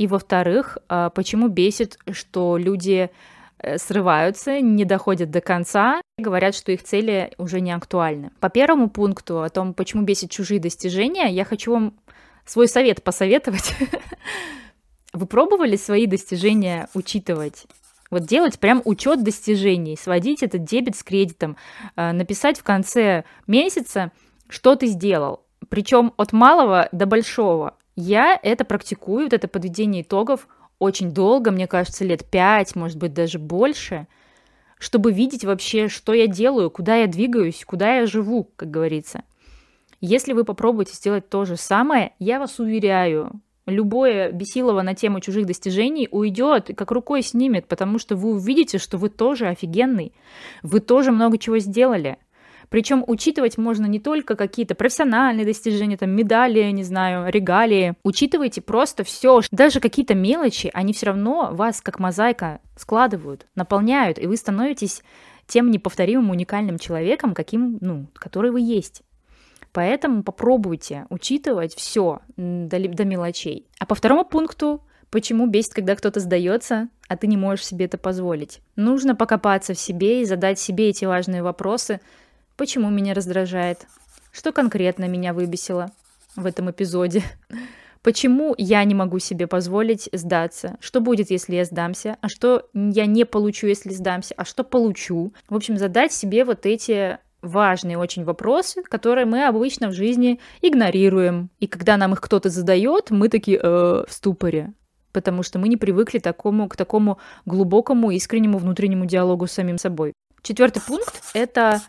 и 0.00 0.06
во-вторых, 0.06 0.78
а, 0.88 1.10
почему 1.10 1.48
бесит, 1.48 1.98
что 2.10 2.56
люди 2.56 3.10
э, 3.58 3.76
срываются, 3.76 4.58
не 4.58 4.86
доходят 4.86 5.30
до 5.30 5.42
конца, 5.42 6.00
говорят, 6.16 6.54
что 6.54 6.72
их 6.72 6.82
цели 6.82 7.32
уже 7.36 7.60
не 7.60 7.70
актуальны. 7.70 8.30
По 8.40 8.48
первому 8.48 8.88
пункту 8.88 9.42
о 9.42 9.50
том, 9.50 9.74
почему 9.74 10.04
бесит 10.04 10.30
чужие 10.30 10.58
достижения, 10.58 11.26
я 11.26 11.44
хочу 11.44 11.72
вам 11.72 11.92
свой 12.46 12.66
совет 12.66 13.04
посоветовать. 13.04 13.74
Вы 15.12 15.26
пробовали 15.26 15.76
свои 15.76 16.06
достижения 16.06 16.88
учитывать? 16.94 17.66
Вот 18.10 18.24
делать 18.24 18.58
прям 18.58 18.82
учет 18.84 19.22
достижений, 19.22 19.96
сводить 19.96 20.42
этот 20.42 20.64
дебет 20.64 20.96
с 20.96 21.02
кредитом, 21.02 21.56
а, 21.96 22.12
написать 22.12 22.58
в 22.58 22.62
конце 22.62 23.24
месяца, 23.46 24.12
что 24.48 24.74
ты 24.74 24.86
сделал. 24.86 25.44
Причем 25.68 26.12
от 26.16 26.32
малого 26.32 26.88
до 26.92 27.06
большого. 27.06 27.76
Я 27.96 28.38
это 28.42 28.64
практикую, 28.64 29.24
вот 29.24 29.32
это 29.32 29.46
подведение 29.46 30.02
итогов 30.02 30.48
очень 30.78 31.12
долго, 31.12 31.50
мне 31.50 31.66
кажется, 31.66 32.04
лет 32.04 32.24
пять, 32.24 32.74
может 32.74 32.96
быть, 32.96 33.12
даже 33.12 33.38
больше, 33.38 34.08
чтобы 34.78 35.12
видеть 35.12 35.44
вообще, 35.44 35.88
что 35.88 36.14
я 36.14 36.26
делаю, 36.26 36.70
куда 36.70 36.96
я 36.96 37.06
двигаюсь, 37.06 37.64
куда 37.64 37.96
я 37.96 38.06
живу, 38.06 38.50
как 38.56 38.70
говорится. 38.70 39.22
Если 40.00 40.32
вы 40.32 40.44
попробуете 40.44 40.94
сделать 40.94 41.28
то 41.28 41.44
же 41.44 41.56
самое, 41.56 42.14
я 42.18 42.38
вас 42.38 42.58
уверяю, 42.58 43.40
любое 43.70 44.32
бесилово 44.32 44.82
на 44.82 44.94
тему 44.94 45.20
чужих 45.20 45.46
достижений 45.46 46.08
уйдет, 46.10 46.70
как 46.76 46.90
рукой 46.90 47.22
снимет, 47.22 47.66
потому 47.66 47.98
что 47.98 48.16
вы 48.16 48.32
увидите, 48.32 48.78
что 48.78 48.98
вы 48.98 49.08
тоже 49.08 49.46
офигенный, 49.48 50.12
вы 50.62 50.80
тоже 50.80 51.12
много 51.12 51.38
чего 51.38 51.58
сделали– 51.58 52.18
Причем 52.70 53.04
учитывать 53.06 53.58
можно 53.58 53.84
не 53.86 53.98
только 53.98 54.36
какие-то 54.36 54.74
профессиональные 54.74 55.44
достижения, 55.44 55.96
там, 55.96 56.10
медали, 56.10 56.70
не 56.70 56.84
знаю, 56.84 57.30
регалии. 57.30 57.94
Учитывайте 58.04 58.62
просто 58.62 59.02
все, 59.02 59.40
даже 59.50 59.80
какие-то 59.80 60.14
мелочи, 60.14 60.70
они 60.72 60.92
все 60.92 61.06
равно 61.06 61.50
вас, 61.52 61.80
как 61.82 61.98
мозаика, 61.98 62.60
складывают, 62.76 63.46
наполняют, 63.56 64.18
и 64.18 64.26
вы 64.26 64.36
становитесь 64.36 65.02
тем 65.46 65.70
неповторимым 65.70 66.30
уникальным 66.30 66.78
человеком, 66.78 67.34
каким, 67.34 67.78
ну, 67.80 68.06
который 68.14 68.52
вы 68.52 68.60
есть. 68.60 69.02
Поэтому 69.72 70.22
попробуйте 70.22 71.06
учитывать 71.10 71.74
все 71.74 72.20
до, 72.36 72.78
до 72.88 73.04
мелочей. 73.04 73.66
А 73.78 73.86
по 73.86 73.94
второму 73.94 74.24
пункту 74.24 74.82
Почему 75.10 75.48
бесит, 75.48 75.74
когда 75.74 75.96
кто-то 75.96 76.20
сдается, 76.20 76.88
а 77.08 77.16
ты 77.16 77.26
не 77.26 77.36
можешь 77.36 77.66
себе 77.66 77.86
это 77.86 77.98
позволить? 77.98 78.60
Нужно 78.76 79.16
покопаться 79.16 79.74
в 79.74 79.78
себе 79.78 80.22
и 80.22 80.24
задать 80.24 80.60
себе 80.60 80.88
эти 80.88 81.04
важные 81.04 81.42
вопросы. 81.42 82.00
Почему 82.56 82.90
меня 82.90 83.12
раздражает? 83.12 83.86
Что 84.30 84.52
конкретно 84.52 85.08
меня 85.08 85.32
выбесило 85.32 85.90
в 86.36 86.46
этом 86.46 86.70
эпизоде? 86.70 87.24
Почему 88.02 88.54
я 88.56 88.84
не 88.84 88.94
могу 88.94 89.18
себе 89.18 89.48
позволить 89.48 90.08
сдаться? 90.12 90.76
Что 90.80 91.00
будет, 91.00 91.30
если 91.30 91.56
я 91.56 91.64
сдамся? 91.64 92.16
А 92.20 92.28
что 92.28 92.68
я 92.72 93.04
не 93.06 93.26
получу, 93.26 93.66
если 93.66 93.90
сдамся? 93.90 94.34
А 94.36 94.44
что 94.44 94.62
получу? 94.62 95.34
В 95.48 95.56
общем, 95.56 95.76
задать 95.76 96.12
себе 96.12 96.44
вот 96.44 96.66
эти 96.66 97.18
важные 97.42 97.98
очень 97.98 98.24
вопросы, 98.24 98.82
которые 98.82 99.26
мы 99.26 99.46
обычно 99.46 99.88
в 99.88 99.92
жизни 99.92 100.40
игнорируем. 100.60 101.50
И 101.58 101.66
когда 101.66 101.96
нам 101.96 102.12
их 102.12 102.20
кто-то 102.20 102.50
задает, 102.50 103.10
мы 103.10 103.28
такие 103.28 103.58
э, 103.58 104.04
в 104.06 104.12
ступоре 104.12 104.72
потому 105.12 105.42
что 105.42 105.58
мы 105.58 105.68
не 105.68 105.76
привыкли 105.76 106.18
такому, 106.18 106.68
к 106.68 106.76
такому 106.76 107.18
глубокому, 107.44 108.10
искреннему 108.10 108.58
внутреннему 108.58 109.06
диалогу 109.06 109.46
с 109.46 109.52
самим 109.52 109.78
собой. 109.78 110.12
Четвертый 110.42 110.80
пункт– 110.80 111.22
это 111.34 111.82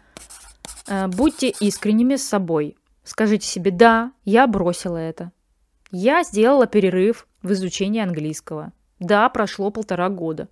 э, 0.88 1.08
будьте 1.08 1.50
искренними 1.50 2.16
с 2.16 2.28
собой. 2.28 2.78
Скажите 3.04 3.48
себе 3.48 3.72
«да, 3.72 4.12
я 4.26 4.48
бросила 4.48 4.98
это». 4.98 5.32
Я 5.92 6.24
сделала 6.24 6.68
перерыв 6.68 7.28
в 7.42 7.52
изучении 7.52 8.02
английского. 8.02 8.72
Да, 9.00 9.28
прошло 9.30 9.72
полтора 9.72 10.10
года. 10.10 10.48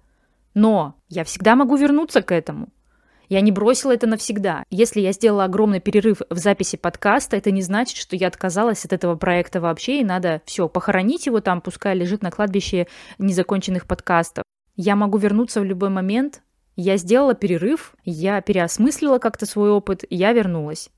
Но 0.53 0.95
я 1.07 1.23
всегда 1.23 1.55
могу 1.55 1.75
вернуться 1.75 2.21
к 2.21 2.31
этому. 2.33 2.69
Я 3.29 3.41
не 3.41 3.51
бросила 3.51 3.91
это 3.91 4.07
навсегда. 4.07 4.63
Если 4.71 5.01
я 5.01 5.11
сделала 5.11 5.43
огромный 5.43 5.79
перерыв 5.79 6.21
в 6.31 6.37
записи 6.37 6.77
подкаста, 6.77 7.37
это 7.37 7.51
не 7.51 7.61
значит, 7.61 7.97
что 7.97 8.15
я 8.15 8.27
отказалась 8.27 8.83
от 8.85 8.91
этого 8.91 9.15
проекта 9.15 9.61
вообще, 9.61 10.01
и 10.01 10.03
надо 10.03 10.41
все, 10.45 10.67
похоронить 10.67 11.27
его 11.27 11.39
там, 11.39 11.61
пускай 11.61 11.95
лежит 11.95 12.23
на 12.23 12.31
кладбище 12.31 12.87
незаконченных 13.19 13.85
подкастов. 13.85 14.43
Я 14.75 14.95
могу 14.95 15.19
вернуться 15.19 15.61
в 15.61 15.63
любой 15.63 15.89
момент. 15.89 16.41
Я 16.75 16.97
сделала 16.97 17.35
перерыв, 17.35 17.95
я 18.03 18.41
переосмыслила 18.41 19.19
как-то 19.19 19.45
свой 19.45 19.69
опыт, 19.69 20.05
я 20.09 20.33
вернулась. 20.33 20.89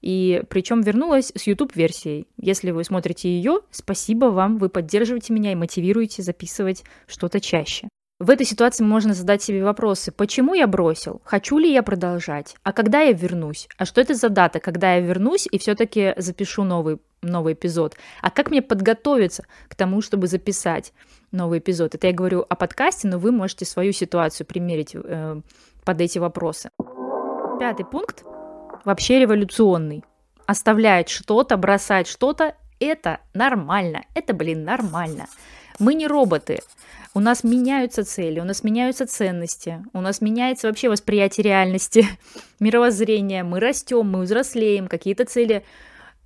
И 0.00 0.42
причем 0.48 0.82
вернулась 0.82 1.32
с 1.34 1.46
YouTube-версией. 1.46 2.28
Если 2.36 2.70
вы 2.70 2.84
смотрите 2.84 3.28
ее, 3.28 3.60
спасибо 3.70 4.26
вам, 4.26 4.58
вы 4.58 4.68
поддерживаете 4.68 5.32
меня 5.32 5.52
и 5.52 5.56
мотивируете 5.56 6.22
записывать 6.22 6.84
что-то 7.06 7.40
чаще. 7.40 7.88
В 8.20 8.28
этой 8.28 8.44
ситуации 8.44 8.84
можно 8.84 9.14
задать 9.14 9.42
себе 9.42 9.64
вопросы. 9.64 10.12
Почему 10.12 10.52
я 10.52 10.66
бросил? 10.66 11.22
Хочу 11.24 11.56
ли 11.56 11.72
я 11.72 11.82
продолжать? 11.82 12.54
А 12.62 12.74
когда 12.74 13.00
я 13.00 13.12
вернусь? 13.12 13.66
А 13.78 13.86
что 13.86 14.02
это 14.02 14.14
за 14.14 14.28
дата, 14.28 14.60
когда 14.60 14.96
я 14.96 15.00
вернусь 15.00 15.48
и 15.50 15.56
все-таки 15.56 16.12
запишу 16.18 16.64
новый, 16.64 16.98
новый 17.22 17.54
эпизод? 17.54 17.96
А 18.20 18.30
как 18.30 18.50
мне 18.50 18.60
подготовиться 18.60 19.46
к 19.68 19.74
тому, 19.74 20.02
чтобы 20.02 20.26
записать 20.26 20.92
новый 21.32 21.60
эпизод? 21.60 21.94
Это 21.94 22.08
я 22.08 22.12
говорю 22.12 22.44
о 22.46 22.56
подкасте, 22.56 23.08
но 23.08 23.18
вы 23.18 23.32
можете 23.32 23.64
свою 23.64 23.92
ситуацию 23.92 24.46
примерить 24.46 24.94
э, 24.94 25.40
под 25.82 26.00
эти 26.02 26.18
вопросы. 26.18 26.68
Пятый 27.58 27.86
пункт 27.86 28.22
вообще 28.84 29.18
революционный. 29.18 30.04
Оставлять 30.44 31.08
что-то, 31.08 31.56
бросать 31.56 32.06
что-то– 32.06 32.54
это 32.80 33.20
нормально. 33.32 34.04
Это, 34.14 34.34
блин, 34.34 34.64
нормально. 34.64 35.26
Мы 35.80 35.94
не 35.94 36.06
роботы. 36.06 36.60
У 37.14 37.20
нас 37.20 37.42
меняются 37.42 38.04
цели, 38.04 38.38
у 38.38 38.44
нас 38.44 38.62
меняются 38.62 39.06
ценности, 39.06 39.84
у 39.94 40.00
нас 40.00 40.20
меняется 40.20 40.68
вообще 40.68 40.88
восприятие 40.88 41.42
реальности, 41.42 42.06
мировоззрение, 42.60 43.42
мы 43.42 43.58
растем, 43.58 44.08
мы 44.08 44.20
взрослеем, 44.20 44.86
какие-то 44.86 45.24
цели 45.24 45.64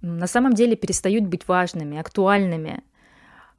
на 0.02 0.26
самом 0.26 0.52
деле 0.52 0.76
перестают 0.76 1.24
быть 1.24 1.48
важными, 1.48 1.98
актуальными. 1.98 2.82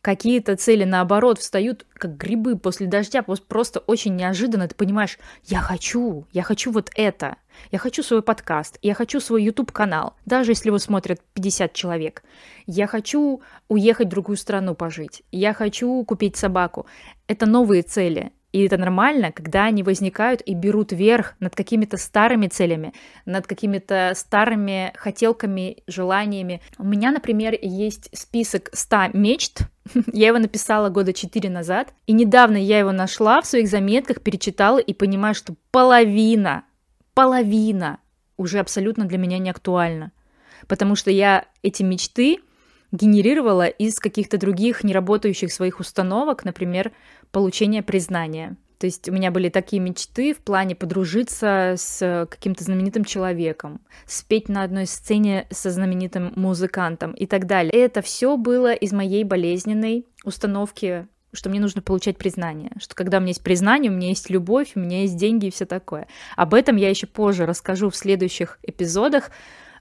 Какие-то 0.05 0.55
цели, 0.55 0.83
наоборот, 0.83 1.39
встают 1.39 1.87
как 1.95 2.15
грибы 2.15 2.59
после 2.59 2.85
дождя, 2.85 3.23
просто 3.23 3.79
очень 3.79 4.15
неожиданно 4.15 4.67
ты 4.67 4.75
понимаешь, 4.75 5.17
я 5.45 5.61
хочу, 5.61 6.27
я 6.31 6.43
хочу 6.43 6.71
вот 6.71 6.91
это, 6.95 7.37
я 7.71 7.79
хочу 7.79 8.03
свой 8.03 8.21
подкаст, 8.21 8.77
я 8.83 8.93
хочу 8.93 9.19
свой 9.19 9.43
YouTube-канал, 9.43 10.13
даже 10.27 10.51
если 10.51 10.69
его 10.69 10.77
смотрят 10.77 11.21
50 11.33 11.73
человек. 11.73 12.21
Я 12.67 12.85
хочу 12.85 13.41
уехать 13.67 14.05
в 14.05 14.11
другую 14.11 14.37
страну 14.37 14.75
пожить, 14.75 15.23
я 15.31 15.55
хочу 15.55 16.03
купить 16.03 16.37
собаку. 16.37 16.85
Это 17.25 17.47
новые 17.47 17.81
цели, 17.81 18.31
и 18.55 18.61
это 18.61 18.77
нормально, 18.77 19.33
когда 19.33 19.65
они 19.65 19.83
возникают 19.83 20.41
и 20.45 20.53
берут 20.53 20.93
верх 20.93 21.35
над 21.41 21.53
какими-то 21.53 21.97
старыми 21.97 22.47
целями, 22.47 22.93
над 23.25 23.47
какими-то 23.47 24.13
старыми 24.15 24.93
хотелками, 24.95 25.83
желаниями. 25.87 26.61
У 26.77 26.85
меня, 26.85 27.11
например, 27.11 27.59
есть 27.61 28.09
список 28.17 28.69
100 28.71 29.09
мечт. 29.11 29.63
Я 30.13 30.27
его 30.27 30.39
написала 30.39 30.87
года 30.87 31.11
4 31.11 31.49
назад. 31.49 31.93
И 32.07 32.13
недавно 32.13 32.55
я 32.55 32.79
его 32.79 32.93
нашла 32.93 33.41
в 33.41 33.45
своих 33.45 33.67
заметках, 33.67 34.21
перечитала 34.21 34.77
и 34.77 34.93
понимаю, 34.93 35.35
что 35.35 35.55
половина, 35.71 36.63
половина 37.13 37.99
уже 38.37 38.59
абсолютно 38.59 39.03
для 39.03 39.17
меня 39.17 39.37
не 39.37 39.49
актуальна. 39.49 40.13
Потому 40.67 40.95
что 40.95 41.11
я 41.11 41.43
эти 41.61 41.83
мечты 41.83 42.39
генерировала 42.95 43.67
из 43.67 43.99
каких-то 43.99 44.37
других 44.37 44.83
неработающих 44.83 45.51
своих 45.51 45.79
установок, 45.79 46.45
например, 46.45 46.91
получения 47.35 47.83
признания. 47.83 48.55
То 48.77 48.85
есть 48.85 49.09
у 49.09 49.11
меня 49.11 49.29
были 49.29 49.49
такие 49.49 49.81
мечты 49.81 50.33
в 50.33 50.37
плане 50.37 50.73
подружиться 50.73 51.73
с 51.75 52.27
каким-то 52.31 52.63
знаменитым 52.63 53.03
человеком, 53.03 53.81
спеть 54.05 54.47
на 54.47 54.63
одной 54.63 54.85
сцене 54.85 55.45
со 55.51 55.69
знаменитым 55.69 56.31
музыкантом 56.37 57.11
и 57.11 57.25
так 57.25 57.45
далее. 57.45 57.73
Это 57.73 58.01
все 58.01 58.37
было 58.37 58.71
из 58.73 58.93
моей 58.93 59.25
болезненной 59.25 60.05
установки 60.23 61.09
что 61.33 61.49
мне 61.49 61.59
нужно 61.59 61.81
получать 61.81 62.17
признание, 62.17 62.71
что 62.77 62.95
когда 62.95 63.17
у 63.17 63.19
меня 63.19 63.31
есть 63.31 63.43
признание, 63.43 63.91
у 63.91 63.95
меня 63.95 64.07
есть 64.07 64.29
любовь, 64.29 64.71
у 64.75 64.79
меня 64.79 65.01
есть 65.01 65.17
деньги 65.17 65.47
и 65.47 65.51
все 65.51 65.65
такое. 65.65 66.07
Об 66.37 66.53
этом 66.53 66.77
я 66.77 66.89
еще 66.89 67.07
позже 67.07 67.45
расскажу 67.45 67.89
в 67.89 67.97
следующих 67.97 68.59
эпизодах, 68.63 69.29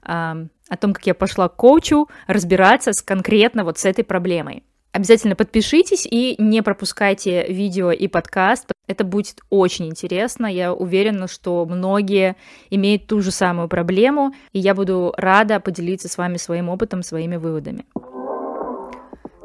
о 0.01 0.47
том, 0.77 0.93
как 0.93 1.07
я 1.07 1.13
пошла 1.13 1.47
к 1.47 1.55
коучу 1.55 2.09
разбираться 2.27 2.91
с 2.91 3.01
конкретно 3.01 3.63
вот 3.63 3.77
с 3.77 3.85
этой 3.85 4.03
проблемой. 4.03 4.63
Обязательно 4.95 5.35
подпишитесь 5.35 6.07
и 6.09 6.41
не 6.41 6.63
пропускайте 6.63 7.51
видео 7.51 7.91
и 7.91 8.07
подкаст. 8.07 8.71
Это 8.87 9.03
будет 9.03 9.41
очень 9.49 9.87
интересно. 9.87 10.45
Я 10.45 10.73
уверена, 10.73 11.27
что 11.27 11.65
многие 11.65 12.37
имеют 12.69 13.05
ту 13.05 13.19
же 13.19 13.31
самую 13.31 13.67
проблему, 13.67 14.33
и 14.53 14.59
я 14.59 14.73
буду 14.73 15.13
рада 15.17 15.59
поделиться 15.59 16.07
с 16.07 16.17
вами 16.17 16.37
своим 16.37 16.69
опытом, 16.69 17.03
своими 17.03 17.35
выводами. 17.35 17.85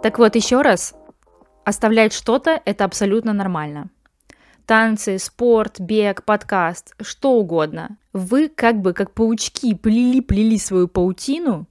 Так 0.05 0.21
вот, 0.21 0.37
еще 0.37 0.63
раз, 0.63 0.95
оставлять 1.65 2.13
что-то– 2.13 2.63
это 2.65 2.85
абсолютно 2.85 3.33
нормально 3.33 3.91
танцы, 4.67 5.19
спорт, 5.19 5.81
бег, 5.81 6.23
подкаст, 6.23 6.95
что 7.01 7.33
угодно. 7.33 7.97
Вы 8.13 8.49
как 8.49 8.81
бы 8.81 8.93
как 8.93 9.11
паучки 9.15 9.75
плели-плели 9.75 10.59
свою 10.59 10.87
паутину, 10.87 11.67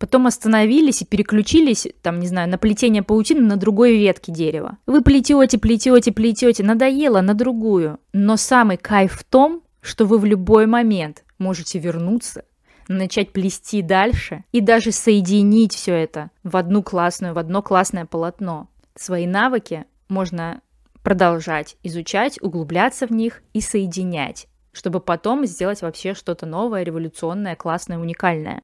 потом 0.00 0.26
остановились 0.26 1.02
и 1.02 1.04
переключились, 1.04 1.86
там, 2.02 2.18
не 2.18 2.26
знаю, 2.26 2.48
на 2.48 2.56
плетение 2.56 3.02
паутины 3.02 3.42
на 3.42 3.56
другой 3.56 3.98
ветке 3.98 4.32
дерева. 4.32 4.78
Вы 4.86 5.02
плетете, 5.02 5.58
плетете, 5.58 6.10
плетете, 6.10 6.64
надоело 6.64 7.20
на 7.20 7.34
другую. 7.34 7.98
Но 8.14 8.38
самый 8.38 8.78
кайф 8.78 9.12
в 9.12 9.24
том, 9.24 9.62
что 9.82 10.06
вы 10.06 10.18
в 10.18 10.24
любой 10.24 10.66
момент 10.66 11.22
можете 11.38 11.78
вернуться, 11.78 12.44
начать 12.88 13.32
плести 13.32 13.82
дальше 13.82 14.42
и 14.52 14.62
даже 14.62 14.90
соединить 14.90 15.74
все 15.74 15.94
это 15.94 16.30
в 16.42 16.56
одну 16.56 16.82
классную, 16.82 17.34
в 17.34 17.38
одно 17.38 17.62
классное 17.62 18.06
полотно. 18.06 18.68
Свои 18.96 19.26
навыки 19.26 19.84
можно 20.08 20.62
продолжать 21.02 21.76
изучать, 21.82 22.40
углубляться 22.40 23.06
в 23.06 23.10
них 23.10 23.42
и 23.52 23.60
соединять, 23.60 24.48
чтобы 24.72 25.00
потом 25.00 25.44
сделать 25.44 25.82
вообще 25.82 26.14
что-то 26.14 26.46
новое, 26.46 26.84
революционное, 26.84 27.54
классное, 27.54 27.98
уникальное. 27.98 28.62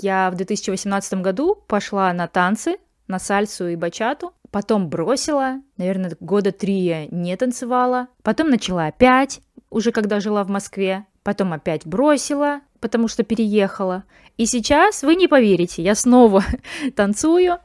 Я 0.00 0.30
в 0.30 0.36
2018 0.36 1.14
году 1.14 1.56
пошла 1.66 2.12
на 2.12 2.26
танцы, 2.26 2.76
на 3.06 3.18
сальсу 3.18 3.68
и 3.68 3.76
бачату, 3.76 4.32
потом 4.50 4.88
бросила, 4.88 5.60
наверное, 5.76 6.16
года 6.20 6.52
три 6.52 6.74
я 6.74 7.06
не 7.06 7.36
танцевала, 7.36 8.08
потом 8.22 8.50
начала 8.50 8.86
опять, 8.86 9.40
уже 9.70 9.92
когда 9.92 10.20
жила 10.20 10.44
в 10.44 10.48
Москве, 10.48 11.06
потом 11.22 11.52
опять 11.52 11.86
бросила, 11.86 12.60
потому 12.80 13.08
что 13.08 13.24
переехала. 13.24 14.04
И 14.36 14.46
сейчас, 14.46 15.02
вы 15.02 15.16
не 15.16 15.28
поверите, 15.28 15.82
я 15.82 15.94
снова 15.94 16.44
танцую 16.96 17.58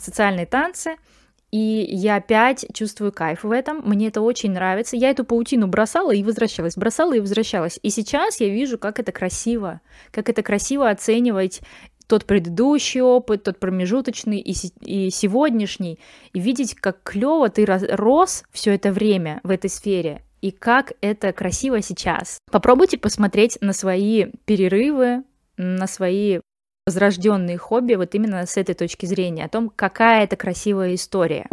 социальные 0.00 0.46
танцы– 0.46 0.96
И 1.50 1.86
я 1.90 2.16
опять 2.16 2.66
чувствую 2.74 3.10
кайф 3.10 3.42
в 3.42 3.50
этом, 3.50 3.80
мне 3.84 4.08
это 4.08 4.20
очень 4.20 4.52
нравится. 4.52 4.96
Я 4.96 5.10
эту 5.10 5.24
паутину 5.24 5.66
бросала 5.66 6.14
и 6.14 6.22
возвращалась, 6.22 6.76
бросала 6.76 7.14
и 7.14 7.20
возвращалась. 7.20 7.78
И 7.82 7.90
сейчас 7.90 8.40
я 8.40 8.48
вижу, 8.48 8.78
как 8.78 9.00
это 9.00 9.12
красиво, 9.12 9.80
как 10.10 10.28
это 10.28 10.42
красиво 10.42 10.90
оценивать 10.90 11.62
тот 12.06 12.24
предыдущий 12.24 13.00
опыт, 13.00 13.44
тот 13.44 13.58
промежуточный 13.58 14.40
и, 14.40 14.54
и 14.84 15.10
сегодняшний, 15.10 15.98
и 16.32 16.40
видеть, 16.40 16.74
как 16.74 17.02
клево 17.02 17.48
ты 17.50 17.66
рос 17.66 18.44
все 18.50 18.74
это 18.74 18.92
время 18.92 19.40
в 19.42 19.50
этой 19.50 19.70
сфере, 19.70 20.22
и 20.40 20.50
как 20.50 20.92
это 21.00 21.32
красиво 21.32 21.82
сейчас. 21.82 22.38
Попробуйте 22.50 22.98
посмотреть 22.98 23.58
на 23.60 23.72
свои 23.72 24.26
перерывы, 24.46 25.24
на 25.58 25.86
свои 25.86 26.40
возрожденные 26.88 27.58
хобби 27.58 27.96
вот 27.96 28.14
именно 28.14 28.46
с 28.46 28.56
этой 28.56 28.74
точки 28.74 29.04
зрения, 29.04 29.44
о 29.44 29.50
том, 29.50 29.70
какая 29.76 30.24
это 30.24 30.36
красивая 30.36 30.94
история. 30.94 31.46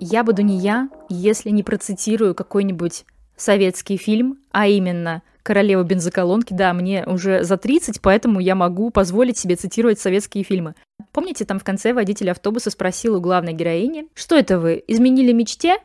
Я 0.00 0.24
буду 0.24 0.42
не 0.42 0.58
я, 0.58 0.88
если 1.08 1.50
не 1.50 1.62
процитирую 1.62 2.34
какой-нибудь 2.34 3.04
советский 3.36 3.96
фильм, 3.96 4.38
а 4.50 4.66
именно 4.66 5.22
«Королева 5.44 5.84
бензоколонки». 5.84 6.52
Да, 6.52 6.72
мне 6.72 7.04
уже 7.06 7.44
за 7.44 7.56
30, 7.56 8.00
поэтому 8.00 8.40
я 8.40 8.56
могу 8.56 8.90
позволить 8.90 9.38
себе 9.38 9.54
цитировать 9.54 10.00
советские 10.00 10.42
фильмы. 10.42 10.74
Помните, 11.12 11.44
там 11.44 11.60
в 11.60 11.64
конце 11.64 11.92
водитель 11.92 12.32
автобуса 12.32 12.70
спросил 12.70 13.14
у 13.14 13.20
главной 13.20 13.52
героини, 13.52 14.08
«Что 14.14 14.34
это 14.34 14.58
вы, 14.58 14.82
изменили 14.88 15.30
мечте?» 15.30 15.76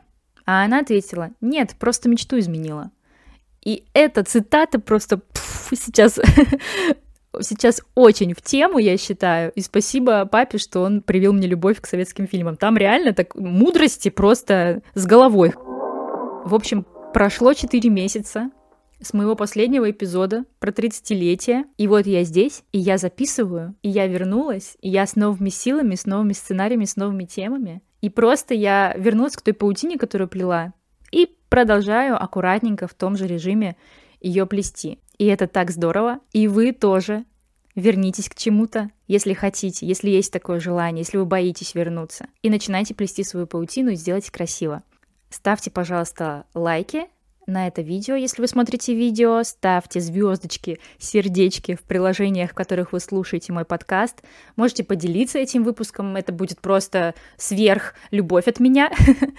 А 0.48 0.66
она 0.66 0.80
ответила, 0.80 1.30
«Нет, 1.40 1.76
просто 1.78 2.10
мечту 2.10 2.40
изменила». 2.40 2.90
И 3.64 3.86
эта 3.94 4.24
цитата 4.24 4.80
просто 4.80 5.18
пфф, 5.18 5.74
сейчас 5.80 6.20
сейчас 7.42 7.82
очень 7.96 8.34
в 8.34 8.42
тему, 8.42 8.78
я 8.78 8.98
считаю. 8.98 9.52
И 9.52 9.62
спасибо 9.62 10.26
папе, 10.26 10.58
что 10.58 10.82
он 10.82 11.02
привил 11.02 11.34
мне 11.34 11.48
любовь 11.48 11.82
к 11.82 11.88
советским 11.88 12.28
фильмам. 12.28 12.56
Там 12.56 12.78
реально 12.78 13.14
так 13.14 13.36
мудрости 13.36 14.10
просто 14.10 14.82
с 14.94 15.06
головой. 15.06 15.54
В 15.56 16.54
общем, 16.54 16.86
прошло 17.14 17.54
4 17.54 17.90
месяца 17.90 18.52
с 19.02 19.14
моего 19.14 19.36
последнего 19.36 19.90
эпизода 19.90 20.46
про 20.60 20.72
30-летие. 20.72 21.64
И 21.78 21.88
вот 21.88 22.06
я 22.08 22.24
здесь, 22.24 22.64
и 22.72 22.80
я 22.80 22.98
записываю, 22.98 23.76
и 23.82 23.90
я 23.90 24.08
вернулась, 24.08 24.78
и 24.82 24.90
я 24.90 25.06
с 25.06 25.16
новыми 25.16 25.50
силами, 25.50 25.96
с 25.96 26.06
новыми 26.06 26.34
сценариями, 26.34 26.86
с 26.86 26.96
новыми 26.96 27.26
темами. 27.26 27.82
И 28.02 28.10
просто 28.10 28.54
я 28.54 28.94
вернулась 28.98 29.36
к 29.36 29.42
той 29.42 29.54
паутине, 29.54 29.98
которую 29.98 30.28
плела, 30.28 30.74
и 31.12 31.30
продолжаю 31.50 32.22
аккуратненько 32.22 32.88
в 32.88 32.94
том 32.94 33.16
же 33.16 33.28
режиме 33.28 33.78
ее 34.20 34.46
плести. 34.46 35.00
И 35.18 35.26
это 35.26 35.48
так 35.48 35.72
здорово. 35.72 36.20
И 36.32 36.48
вы 36.48 36.72
тоже 36.72 37.26
вернитесь 37.76 38.30
к 38.30 38.36
чему-то, 38.36 38.92
если 39.08 39.34
хотите, 39.34 39.86
если 39.86 40.10
есть 40.10 40.32
такое 40.32 40.60
желание, 40.60 41.02
если 41.02 41.18
вы 41.18 41.26
боитесь 41.26 41.76
вернуться. 41.76 42.28
И 42.42 42.50
начинайте 42.50 42.94
плести 42.94 43.24
свою 43.24 43.48
паутину 43.48 43.92
и 43.92 43.96
сделайте 43.96 44.32
красиво. 44.32 44.84
Ставьте, 45.30 45.72
пожалуйста, 45.72 46.46
лайки 46.54 47.08
на 47.46 47.68
это 47.68 47.82
видео, 47.82 48.16
если 48.16 48.42
вы 48.42 48.48
смотрите 48.48 48.94
видео, 48.94 49.44
ставьте 49.44 50.00
звездочки, 50.00 50.80
сердечки 50.98 51.76
в 51.76 51.82
приложениях, 51.82 52.52
в 52.52 52.54
которых 52.54 52.94
вы 52.94 53.00
слушаете 53.00 53.52
мой 53.52 53.66
подкаст. 53.66 54.24
Можете 54.56 54.84
поделиться 54.84 55.40
этим 55.40 55.64
выпуском, 55.64 56.16
это 56.16 56.32
будет 56.32 56.60
просто 56.60 57.16
сверх 57.38 57.96
любовь 58.12 58.48
от 58.48 58.60
меня. 58.60 58.92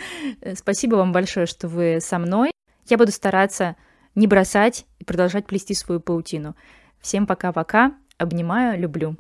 Спасибо 0.55 0.97
вам 0.97 1.13
большое, 1.13 1.47
что 1.47 1.69
вы 1.69 1.99
со 2.01 2.19
мной. 2.19 2.51
Я 2.89 2.99
буду 2.99 3.13
стараться 3.13 3.77
не 4.15 4.27
бросать 4.27 4.87
и 4.99 5.05
продолжать 5.05 5.47
плести 5.47 5.75
свою 5.75 6.01
паутину. 6.01 6.57
Всем 7.01 7.27
пока-пока, 7.27 7.93
обнимаю, 8.19 8.81
люблю. 8.81 9.15